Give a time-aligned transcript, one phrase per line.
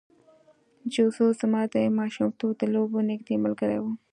[0.93, 3.85] جوزف زما د ماشومتوب د لوبو نږدې ملګری و